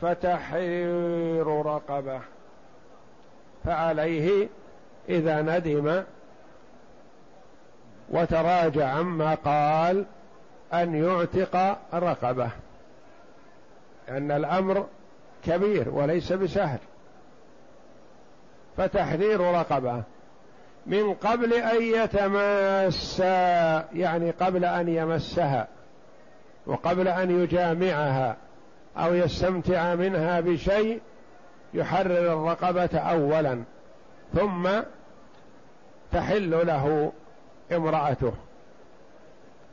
[0.02, 2.20] فتحرير رقبة.
[3.64, 4.48] فعليه
[5.08, 6.02] إذا ندم
[8.10, 10.04] وتراجع عما قال
[10.72, 12.50] أن يعتق رقبة.
[14.08, 14.86] لأن الأمر
[15.44, 16.78] كبير وليس بسهل.
[18.76, 20.02] فتحرير رقبة.
[20.86, 23.24] من قبل أن يتماسا
[23.94, 25.68] يعني قبل أن يمسها
[26.66, 28.36] وقبل أن يجامعها
[28.96, 31.00] أو يستمتع منها بشيء
[31.74, 33.62] يحرر الرقبة اولا
[34.34, 34.68] ثم
[36.12, 37.12] تحل له
[37.72, 38.32] امرأته.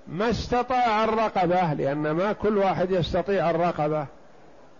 [0.07, 4.05] ما استطاع الرقبة لأن ما كل واحد يستطيع الرقبة.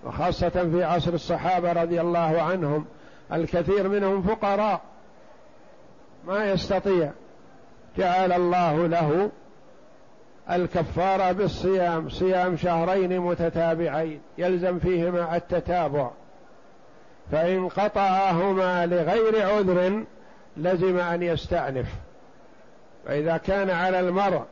[0.06, 2.86] وخاصة في عصر الصحابة رضي الله عنهم
[3.34, 4.82] الكثير منهم فقراء.
[6.28, 7.12] ما يستطيع.
[7.98, 9.30] جعل الله له
[10.52, 16.10] الكفارة بالصيام صيام شهرين متتابعين يلزم فيهما التتابع.
[17.32, 20.04] فإن قطعهما لغير عذر
[20.58, 21.88] لزم أن يستأنف.
[23.06, 24.44] فإذا كان على المرء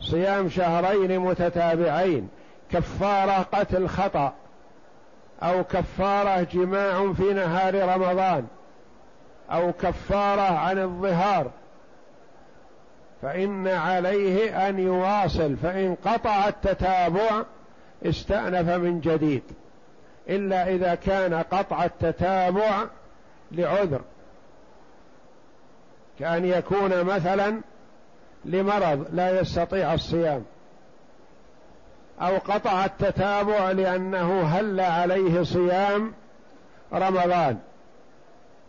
[0.00, 2.28] صيام شهرين متتابعين
[2.70, 4.32] كفارة قتل خطأ.
[5.42, 8.46] أو كفارة جماع في نهار رمضان
[9.50, 11.50] أو كفارة عن الظهار
[13.22, 17.42] فإن عليه أن يواصل فإن قطع التتابع
[18.06, 19.42] استأنف من جديد
[20.28, 22.84] إلا إذا كان قطع التتابع
[23.52, 24.00] لعذر
[26.18, 27.60] كأن يكون مثلا
[28.44, 30.44] لمرض لا يستطيع الصيام.
[32.22, 36.12] أو قطع التتابع لأنه هل عليه صيام
[36.92, 37.58] رمضان.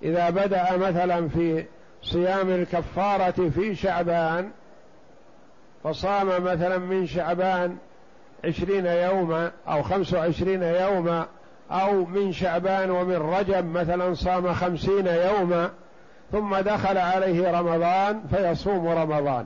[0.04, 1.66] إذا بدأ مثلا في
[2.04, 4.52] صيام الكفارة في شعبان
[5.84, 7.78] فصام مثلا من شعبان
[8.46, 11.26] عشرين يوما أو خمس وعشرين يوما
[11.72, 15.70] أو من شعبان ومن رجب مثلا صام خمسين يوما
[16.32, 19.46] ثم دخل عليه رمضان فيصوم رمضان.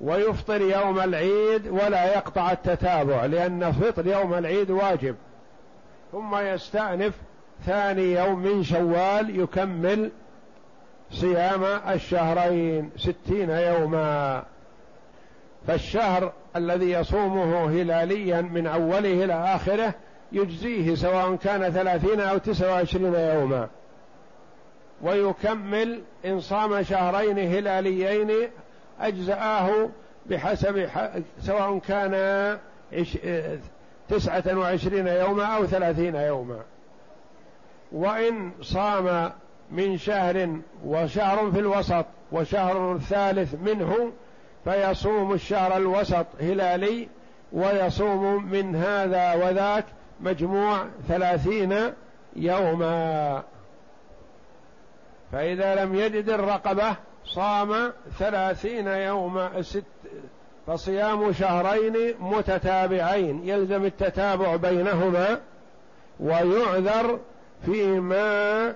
[0.00, 5.16] ويفطر يوم العيد ولا يقطع التتابع لأن فطر يوم العيد واجب.
[6.12, 7.14] ثم يستأنف
[7.66, 10.10] ثاني يوم من شوال يكمل
[11.10, 14.42] صيام الشهرين ستين يوما.
[15.66, 19.94] فالشهر الذي يصومه هلاليا من أوله إلى آخره
[20.32, 23.68] يجزيه سواء كان ثلاثين أو تسعة وعشرين يوما.
[25.02, 28.48] ويكمل إن صام شهرين هلاليين
[29.00, 29.88] أجزآه
[30.26, 30.88] بحسب
[31.40, 32.58] سواء كان
[34.08, 36.60] تسعة وعشرين يوما أو ثلاثين يوما.
[37.92, 39.32] وإن صام
[39.70, 44.12] من شهر وشهر في الوسط وشهر ثالث منه
[44.64, 47.08] فيصوم الشهر الوسط هلالي
[47.52, 49.84] ويصوم من هذا وذاك
[50.20, 51.92] مجموع ثلاثين
[52.36, 53.42] يوما.
[55.32, 56.96] فإذا لم يجد الرقبة
[57.26, 59.84] صام ثلاثين يوما ست
[60.66, 65.40] فصيام شهرين متتابعين يلزم التتابع بينهما
[66.20, 67.18] ويعذر
[67.64, 68.74] فيما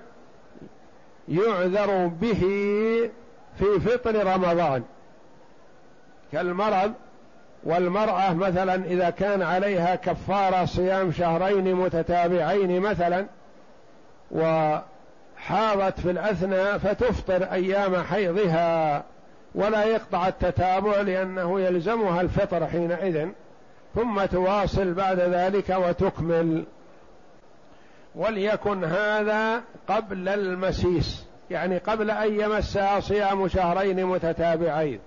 [1.27, 2.41] يعذر به
[3.59, 4.83] في فطر رمضان.
[6.31, 6.93] كالمرض
[7.63, 13.25] والمرأة مثلا إذا كان عليها كفارة صيام شهرين متتابعين مثلا
[15.41, 19.03] وحاضت في الأثناء فتفطر أيام حيضها
[19.55, 23.27] ولا يقطع التتابع لأنه يلزمها الفطر حينئذ
[23.95, 26.63] ثم تواصل بعد ذلك وتكمل.
[28.15, 34.99] وليكن هذا قبل المسيس يعني قبل أن يمسها صيام شهرين متتابعين.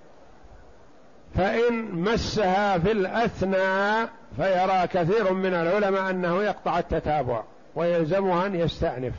[1.35, 7.43] فإن مسها في الاثناء فيرى كثير من العلماء أنه يقطع التتابع
[7.75, 9.13] ويلزمها أن يستأنف.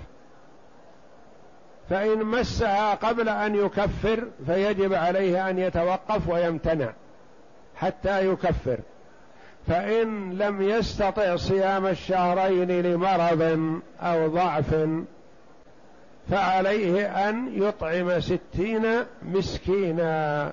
[1.91, 6.93] فإن مسها قبل أن يكفر فيجب عليه أن يتوقف ويمتنع
[7.77, 8.79] حتى يكفر.
[9.69, 13.43] فإن لم يستطع صيام الشهرين لمرض
[14.01, 14.89] أو ضعف
[16.31, 18.87] فعليه أن يطعم ستين
[19.23, 20.53] مسكينا.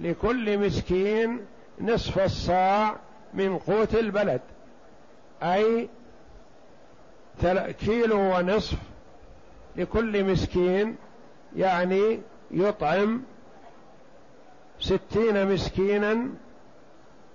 [0.00, 1.40] لكل مسكين
[1.80, 2.96] نصف الصاع
[3.34, 4.40] من قوت البلد
[5.42, 5.88] أي
[7.80, 8.76] كيلو ونصف
[9.76, 10.96] لكل مسكين
[11.56, 13.22] يعني يطعم
[14.80, 16.28] ستين مسكينا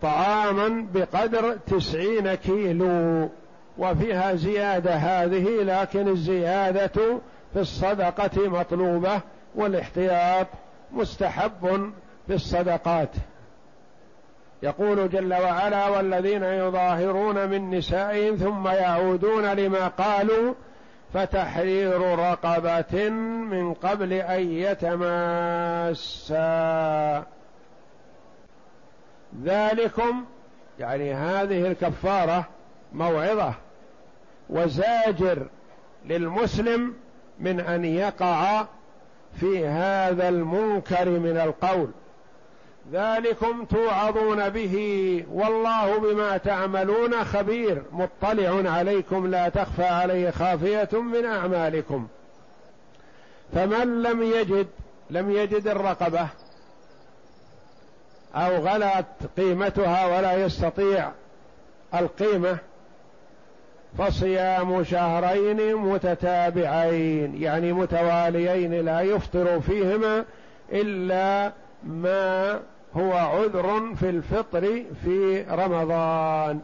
[0.01, 3.29] طعاما بقدر تسعين كيلو.
[3.77, 7.19] وفيها زيادة هذه لكن الزيادة
[7.53, 9.21] في الصدقة مطلوبة
[9.55, 10.47] والاحتياط
[10.91, 11.91] مستحب
[12.27, 13.09] في الصدقات.
[14.63, 20.53] يقول جل وعلا والذين يظاهرون من نسائهم ثم يعودون لما قالوا
[21.15, 23.09] فتحرير رقبة
[23.49, 26.35] من قبل أن يتماسا.
[29.43, 30.25] ذلكم
[30.79, 32.45] يعني هذه الكفارة
[32.93, 33.53] موعظة
[34.49, 35.47] وزاجر
[36.05, 36.93] للمسلم
[37.39, 38.65] من أن يقع
[39.39, 41.91] في هذا المنكر من القول.
[42.91, 44.75] ذلكم توعظون به.
[45.31, 47.81] والله بما تعملون خبير.
[47.91, 49.27] مطلع عليكم.
[49.27, 52.07] لا تخفى عليه خافية من أعمالكم.
[53.53, 54.67] فمن لم يجد
[55.09, 56.27] لم يجد الرقبة
[58.35, 59.05] أو غلت
[59.37, 61.11] قيمتها ولا يستطيع
[61.93, 62.57] القيمة
[63.97, 70.25] فصيام شهرين متتابعين يعني متواليين لا يفطر فيهما
[70.71, 71.51] إلا
[71.83, 72.59] ما
[72.97, 76.61] هو عذر في الفطر في رمضان.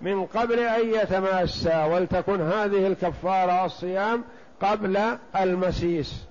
[0.00, 4.24] من قبل أن يتماسى ولتكن هذه الكفارة الصيام
[4.62, 4.98] قبل
[5.36, 6.24] المسيس.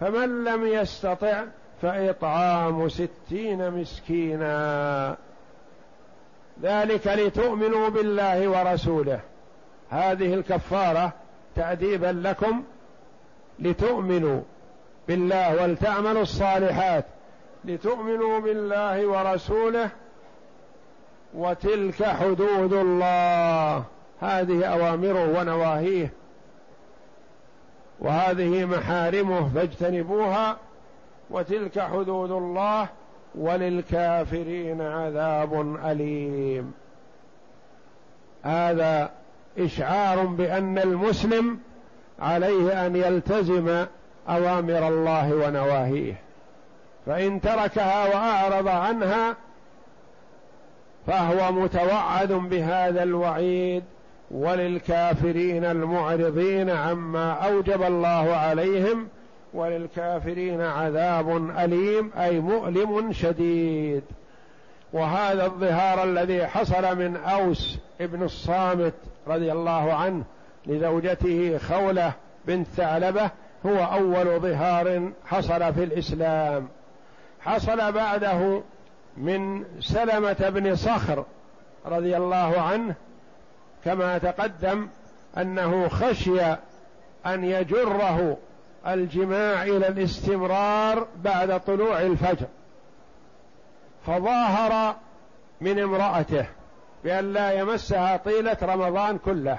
[0.00, 1.44] فمن لم يستطع
[1.82, 5.16] فإطعام ستين مسكينا.
[6.62, 9.20] ذلك لتؤمنوا بالله ورسوله.
[9.90, 11.12] هذه الكفارة
[11.56, 12.62] تأديبا لكم
[13.58, 14.40] لتؤمنوا
[15.08, 17.04] بالله ولتعملوا الصالحات.
[17.66, 19.90] لتؤمنوا بالله ورسوله
[21.34, 23.84] وتلك حدود الله.
[24.20, 26.12] هذه أوامره ونواهيه.
[28.00, 30.56] وهذه محارمه فاجتنبوها
[31.30, 32.88] وتلك حدود الله
[33.34, 36.72] وللكافرين عذاب أليم.
[38.42, 39.10] هذا
[39.58, 41.58] إشعار بأن المسلم
[42.20, 43.86] عليه أن يلتزم
[44.28, 46.25] أوامر الله ونواهيه.
[47.06, 49.36] فإن تركها وأعرض عنها
[51.06, 53.84] فهو متوعد بهذا الوعيد
[54.30, 59.08] وللكافرين المعرضين عما أوجب الله عليهم
[59.54, 64.02] وللكافرين عذاب أليم أي مؤلم شديد.
[64.92, 68.94] وهذا الظهار الذي حصل من أوس ابن الصامت
[69.28, 70.24] رضي الله عنه
[70.66, 72.12] لزوجته خولة
[72.46, 73.30] بنت ثعلبة
[73.66, 76.68] هو أول ظهار حصل في الإسلام.
[77.46, 78.62] حصل بعده
[79.16, 81.24] من سلمة بن صخر
[81.86, 82.94] رضي الله عنه
[83.84, 84.88] كما تقدم
[85.38, 86.40] أنه خشي
[87.26, 88.36] أن يجره
[88.86, 92.46] الجماع إلى الاستمرار بعد طلوع الفجر.
[94.06, 94.96] فظاهر
[95.60, 96.46] من امرأته
[97.04, 99.58] بأن لا يمسها طيلة رمضان كله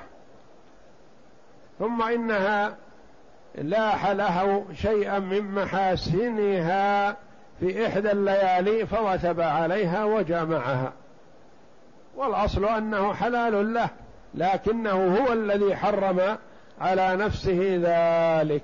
[1.79, 2.75] ثم إنها
[3.55, 7.15] لاح له شيئا من محاسنها
[7.59, 10.93] في إحدى الليالي فوثب عليها وجامعها.
[12.15, 13.89] والأصل أنه حلال له
[14.35, 16.37] لكنه هو الذي حرم
[16.81, 18.63] على نفسه ذلك.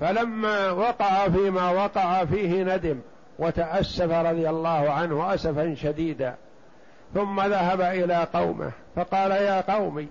[0.00, 3.00] فلما وقع فيما وقع فيه ندم
[3.38, 6.34] وتأسف رضي الله عنه اسفا شديدا.
[7.14, 10.08] ثم ذهب إلى قومه فقال يا قومي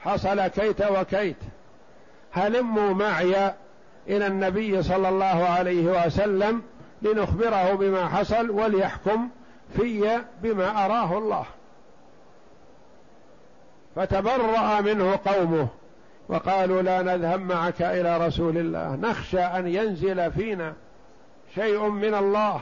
[0.00, 1.36] حصل كيت وكيت
[2.32, 3.52] هلموا معي
[4.08, 6.62] إلى النبي صلى الله عليه وسلم
[7.02, 9.28] لنخبره بما حصل وليحكم
[9.76, 11.44] في بما أراه الله.
[13.96, 15.68] فتبرأ منه قومه
[16.28, 18.96] وقالوا لا نذهب معك إلى رسول الله.
[18.96, 20.72] نخشى أن ينزل فينا
[21.54, 22.60] شيء من الله.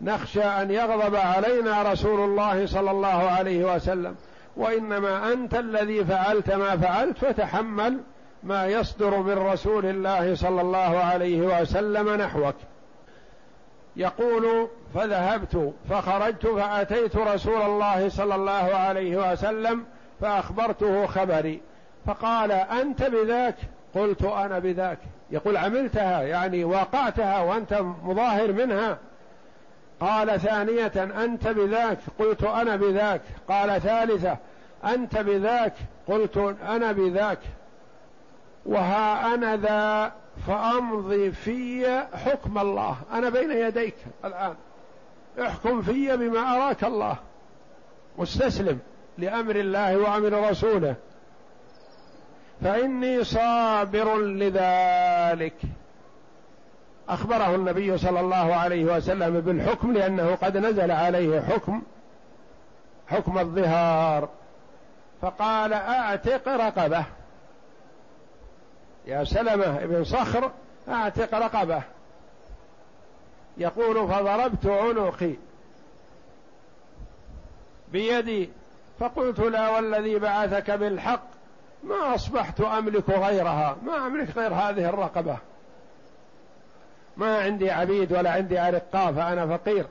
[0.00, 4.16] نخشى أن يغضب علينا رسول الله صلى الله عليه وسلم.
[4.56, 8.00] وإنما أنت الذي فعلت ما فعلت فتحمل
[8.42, 12.54] ما يصدر من رسول الله صلى الله عليه وسلم نحوك.
[13.96, 19.84] يقول فذهبت فخرجت فأتيت رسول الله صلى الله عليه وسلم
[20.20, 21.60] فأخبرته خبري.
[22.06, 23.56] فقال أنت بذاك؟
[23.94, 24.98] قلت أنا بذاك.
[25.30, 28.98] يقول عملتها يعني واقعتها وأنت مظاهر منها.
[30.00, 33.20] قال ثانية أنت بذاك؟ قلت أنا بذاك.
[33.48, 34.36] قال ثالثة
[34.84, 35.72] أنت بذاك؟
[36.08, 37.38] قلت أنا بذاك.
[38.66, 40.12] وها أنا ذا
[40.46, 42.96] فأمضي في حكم الله.
[43.12, 43.94] أنا بين يديك
[44.24, 44.54] الآن.
[45.40, 47.16] احكم في بما أراك الله.
[48.18, 48.78] مستسلم
[49.18, 50.94] لأمر الله وأمر رسوله.
[52.62, 55.54] فإني صابر لذلك.
[57.08, 61.82] أخبره النبي صلى الله عليه وسلم بالحكم لأنه قد نزل عليه حكم
[63.06, 64.28] حكم الظهار.
[65.22, 67.04] فقال أعتق رقبة.
[69.06, 70.50] يا سلمة بن صخر
[70.88, 71.82] أعتق رقبة.
[73.58, 75.34] يقول فضربت عنقي
[77.92, 78.50] بيدي
[79.00, 81.22] فقلت لا والذي بعثك بالحق
[81.84, 85.36] ما أصبحت أملك غيرها ما أملك غير هذه الرقبة.
[87.16, 89.86] ما عندي عبيد ولا عندي أرقاء فأنا فقير.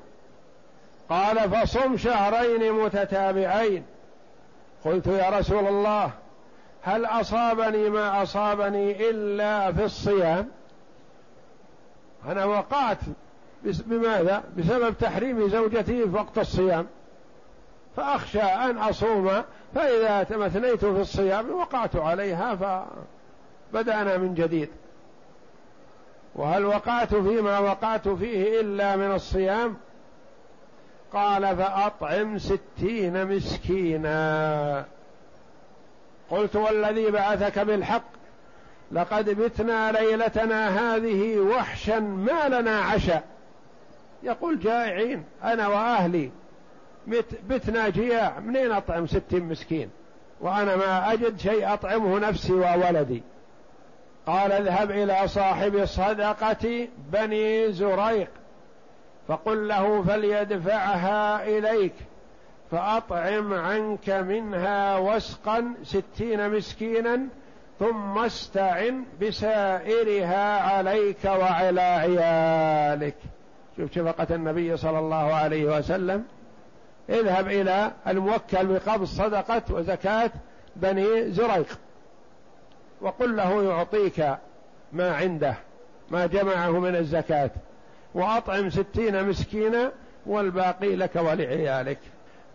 [1.10, 3.86] قال فصم شهرين متتابعين.
[4.86, 6.12] قلت يا رسول الله
[6.86, 10.48] هل أصابني ما أصابني إلا في الصيام؟
[12.28, 12.98] أنا وقعت
[13.64, 16.88] بماذا؟ بسبب تحريم زوجتي في وقت الصيام.
[17.96, 19.44] فأخشى أن أصوم
[19.76, 22.86] فإذا تمثنيت في الصيام وقعت عليها
[23.72, 24.70] فبدأنا من جديد.
[26.36, 29.78] وهل وقعت فيما وقعت فيه إلا من الصيام؟
[31.14, 34.86] قال فأطعم ستين مسكينا.
[36.30, 38.04] قلت والذي بعثك بالحق
[38.92, 43.24] لقد بتنا ليلتنا هذه وحشا ما لنا عشاء
[44.24, 46.32] يقول جائعين أنا وأهلي
[47.50, 49.90] بتنا جياع منين أطعم ستين مسكين؟
[50.42, 53.24] وأنا ما أجد شيء أطعمه نفسي وولدي.
[54.26, 58.30] قال اذهب إلى صاحب صدقة بني زريق
[59.28, 61.94] فقل له فليدفعها إليك.
[62.72, 67.20] فأطعم عنك منها وسقا ستين مسكينا
[67.80, 73.16] ثم استعن بسائرها عليك وعلى عيالك.
[73.78, 76.26] شوف شفقة النبي صلى الله عليه وسلم.
[77.10, 80.32] اذهب إلى الموكل بقبض صدقة وزكاة
[80.76, 81.80] بني زريق.
[83.02, 84.26] وقل له يعطيك
[84.94, 85.56] ما عنده
[86.12, 87.52] ما جمعه من الزكاة.
[88.14, 89.92] وأطعم ستين مسكينا
[90.26, 92.00] والباقي لك ولعيالك.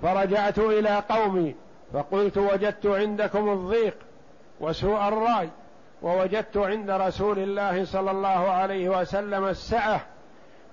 [0.02, 1.54] فرجعت إلى قومي
[1.92, 3.94] فقلت وجدت عندكم الضيق
[4.60, 5.48] وسوء الرأي
[6.02, 10.00] ووجدت عند رسول الله صلى الله عليه وسلم السعة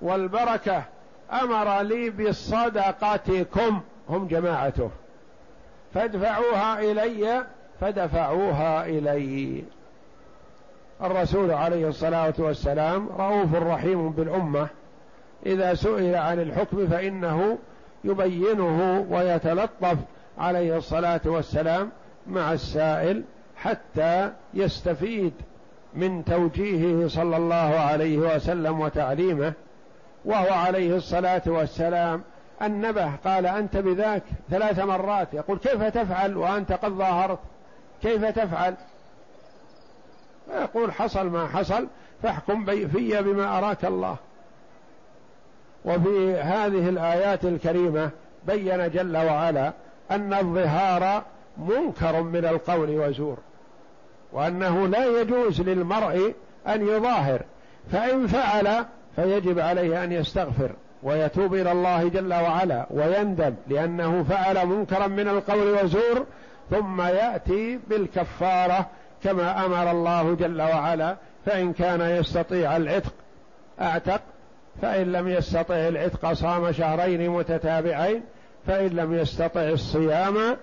[0.01, 0.83] والبركة
[1.31, 4.89] أمر لي بصدقتكم هم جماعته.
[5.93, 7.43] فادفعوها إلي
[7.81, 9.63] فدفعوها إلي.
[11.03, 14.67] الرسول عليه الصلاة والسلام رؤوف رحيم بالأمة.
[15.45, 17.57] إذا سئل عن الحكم فإنه
[18.07, 19.97] يبينه ويتلطف
[20.37, 21.91] عليه الصلاة والسلام
[22.27, 23.23] مع السائل
[23.55, 25.33] حتى يستفيد
[25.93, 29.53] من توجيهه صلى الله عليه وسلم وتعليمه
[30.25, 32.21] وهو عليه الصلاة والسلام
[32.61, 33.11] النبه.
[33.25, 35.33] قال أنت بذاك ثلاث مرات.
[35.33, 37.39] يقول كيف تفعل وأنت قد ظاهرت؟
[38.01, 38.75] كيف تفعل؟
[40.61, 41.87] يقول حصل ما حصل
[42.23, 44.17] فاحكم في بما أراك الله.
[45.87, 48.09] وفي هذه الآيات الكريمة
[48.47, 49.73] بين جل وعلا
[50.11, 51.23] أن الظهار
[51.57, 53.37] منكر من القول وزور
[54.33, 56.33] وأنه لا يجوز للمرء
[56.67, 57.41] أن يظاهر
[57.91, 58.85] فإن فعل
[59.15, 60.71] فيجب عليه أن يستغفر
[61.03, 66.25] ويتوب إلى الله جل وعلا ويندم لأنه فعل منكرا من القول وزور
[66.71, 68.85] ثم يأتي بالكفارة
[69.23, 71.15] كما أمر الله جل وعلا
[71.45, 73.13] فإن كان يستطيع العتق
[73.81, 74.21] أعتق
[74.81, 78.21] فإن لم يستطع العتق صام شهرين متتابعين
[78.67, 80.57] فإن لم يستطع الصيام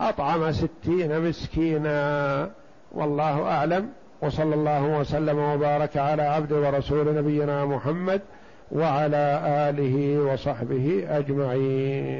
[0.00, 2.50] أطعم ستين مسكينا.
[2.92, 3.88] والله أعلم.
[4.22, 8.20] وصلى الله وسلم وبارك على عبد ورسول نبينا محمد
[8.72, 9.40] وعلى
[9.70, 12.14] آله وصحبه أجمعين.